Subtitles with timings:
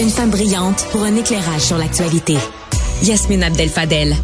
[0.00, 2.34] Une femme brillante pour un éclairage sur l'actualité.
[3.02, 4.16] Yasmine Abdel-Fadel.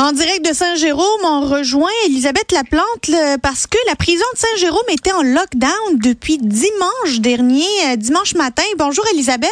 [0.00, 5.12] En direct de Saint-Jérôme, on rejoint Elisabeth Laplante parce que la prison de Saint-Jérôme était
[5.12, 8.64] en lockdown depuis dimanche dernier, euh, dimanche matin.
[8.78, 9.48] Bonjour Elisabeth.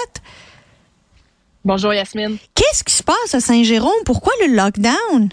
[1.64, 2.36] Bonjour Yasmine.
[2.56, 3.92] Qu'est-ce qui se passe à Saint-Jérôme?
[4.04, 5.28] Pourquoi le lockdown?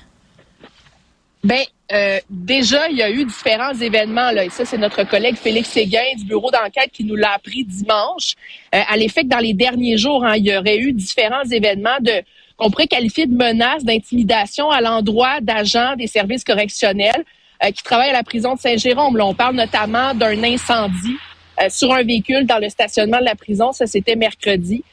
[1.44, 1.62] Ben,
[1.92, 4.32] euh, déjà, il y a eu différents événements.
[4.32, 7.66] Là, et ça, c'est notre collègue Félix Séguin du bureau d'enquête qui nous l'a appris
[7.66, 8.36] dimanche.
[8.76, 12.00] Euh, à l'effet que dans les derniers jours, hein, il y aurait eu différents événements
[12.00, 12.22] de
[12.58, 17.26] qu'on pourrait qualifier de menaces, d'intimidation à l'endroit d'agents des services correctionnels
[17.64, 19.18] euh, qui travaillent à la prison de Saint-Jérôme.
[19.18, 21.18] Là, on parle notamment d'un incendie
[21.70, 23.72] sur un véhicule dans le stationnement de la prison.
[23.72, 24.84] Ça, c'était mercredi.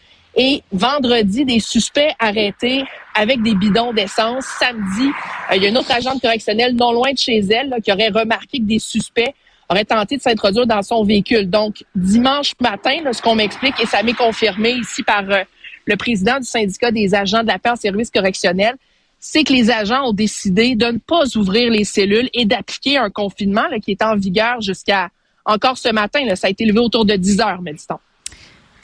[0.41, 4.45] Et vendredi, des suspects arrêtés avec des bidons d'essence.
[4.61, 5.09] Samedi,
[5.51, 8.11] euh, il y a une autre agente correctionnelle non loin de chez elle qui aurait
[8.11, 9.35] remarqué que des suspects
[9.69, 11.51] auraient tenté de s'introduire dans son véhicule.
[11.51, 15.43] Donc, dimanche matin, ce qu'on m'explique, et ça m'est confirmé ici par euh,
[15.87, 18.77] le président du syndicat des agents de la paix en service correctionnel,
[19.19, 23.11] c'est que les agents ont décidé de ne pas ouvrir les cellules et d'appliquer un
[23.11, 25.09] confinement qui est en vigueur jusqu'à
[25.45, 26.25] encore ce matin.
[26.25, 27.99] Là, ça a été levé autour de 10 heures, mais dit-on.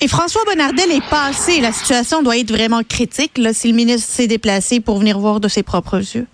[0.04, 1.62] Et François Bonnardel est passé.
[1.62, 5.40] La situation doit être vraiment critique là, si le ministre s'est déplacé pour venir voir
[5.40, 6.26] de ses propres yeux.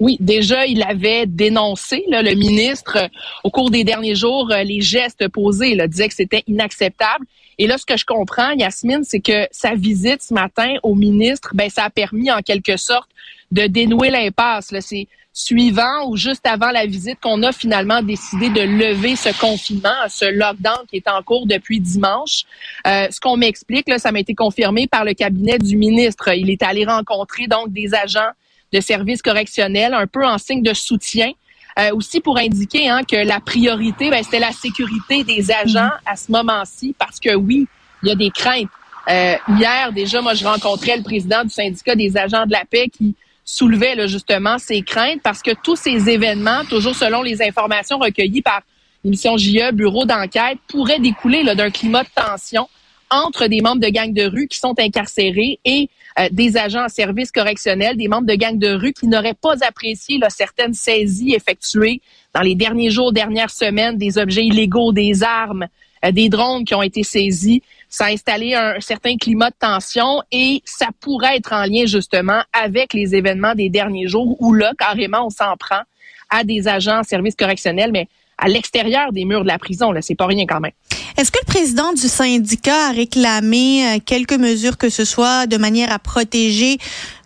[0.00, 3.08] Oui, déjà, il avait dénoncé, le ministre,
[3.44, 5.70] au cours des derniers jours, euh, les gestes posés.
[5.70, 7.26] Il disait que c'était inacceptable.
[7.58, 11.52] Et là, ce que je comprends, Yasmine, c'est que sa visite ce matin au ministre,
[11.54, 13.08] ben, ça a permis en quelque sorte
[13.52, 14.72] de dénouer l'impasse.
[14.80, 19.90] C'est suivant ou juste avant la visite qu'on a finalement décidé de lever ce confinement,
[20.08, 22.44] ce lockdown qui est en cours depuis dimanche.
[22.86, 26.34] Euh, ce qu'on m'explique, là, ça m'a été confirmé par le cabinet du ministre.
[26.34, 28.30] Il est allé rencontrer donc des agents
[28.72, 31.32] de services correctionnels, un peu en signe de soutien.
[31.78, 36.16] Euh, aussi pour indiquer hein, que la priorité, ben, c'était la sécurité des agents à
[36.16, 37.66] ce moment-ci, parce que oui,
[38.02, 38.70] il y a des craintes.
[39.10, 42.88] Euh, hier, déjà, moi, je rencontrais le président du syndicat des agents de la paix
[42.88, 43.14] qui
[43.46, 48.42] soulevait là, justement ces craintes parce que tous ces événements, toujours selon les informations recueillies
[48.42, 48.60] par
[49.04, 52.68] l'émission JE, bureau d'enquête, pourraient découler d'un climat de tension
[53.08, 56.88] entre des membres de gangs de rue qui sont incarcérés et euh, des agents en
[56.88, 61.34] service correctionnel, des membres de gangs de rue qui n'auraient pas apprécié là, certaines saisies
[61.34, 62.00] effectuées
[62.34, 65.66] dans les derniers jours, dernières semaines, des objets illégaux, des armes,
[66.04, 67.62] euh, des drones qui ont été saisis.
[67.88, 72.42] Ça a installé un certain climat de tension et ça pourrait être en lien justement
[72.52, 75.82] avec les événements des derniers jours où là, carrément, on s'en prend
[76.30, 78.08] à des agents en service correctionnel, mais
[78.38, 79.92] à l'extérieur des murs de la prison.
[79.92, 80.72] Là, c'est pas rien quand même.
[81.16, 85.56] Est-ce que le président du syndicat a réclamé euh, quelques mesures que ce soit de
[85.56, 86.76] manière à protéger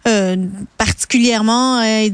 [0.06, 0.36] euh,
[0.78, 2.08] particulièrement euh,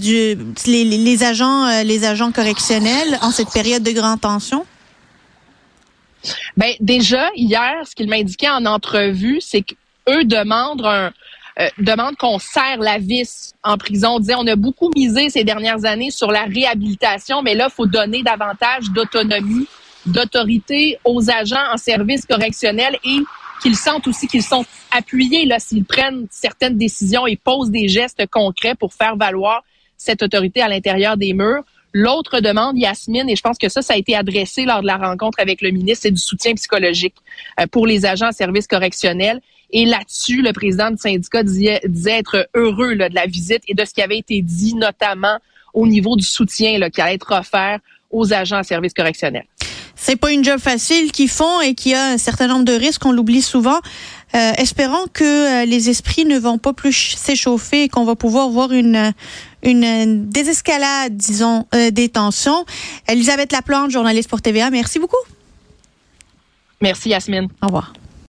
[1.22, 4.64] agents, les agents correctionnels en cette période de grande tension?
[6.56, 11.12] Ben déjà hier, ce qu'il m'a indiqué en entrevue, c'est qu'eux demandent
[11.58, 14.16] euh, demande qu'on serre la vis en prison.
[14.16, 17.74] On disait, on a beaucoup misé ces dernières années sur la réhabilitation, mais là, il
[17.74, 19.66] faut donner davantage d'autonomie,
[20.04, 23.20] d'autorité aux agents en service correctionnel et
[23.62, 28.26] qu'ils sentent aussi qu'ils sont appuyés là s'ils prennent certaines décisions et posent des gestes
[28.30, 29.64] concrets pour faire valoir
[29.96, 31.64] cette autorité à l'intérieur des murs.
[31.92, 34.96] L'autre demande, Yasmine, et je pense que ça, ça a été adressé lors de la
[34.96, 37.14] rencontre avec le ministre, c'est du soutien psychologique
[37.60, 39.40] euh, pour les agents en service correctionnel.
[39.70, 43.84] Et là-dessus, le président du syndicat disait, être heureux là, de la visite et de
[43.84, 45.38] ce qui avait été dit, notamment
[45.74, 47.80] au niveau du soutien là, qui allait être offert
[48.10, 49.44] aux agents en service correctionnel.
[49.98, 53.04] C'est pas une job facile qu'ils font et qui a un certain nombre de risques,
[53.06, 53.78] on l'oublie souvent.
[54.34, 55.24] Euh, espérons que
[55.62, 59.12] euh, les esprits ne vont pas plus s'échauffer et qu'on va pouvoir voir une,
[59.66, 62.64] une désescalade, disons, euh, des tensions.
[63.08, 65.16] Elisabeth Laplante, journaliste pour TVA, merci beaucoup.
[66.80, 67.48] Merci Yasmine.
[67.62, 67.92] Au revoir.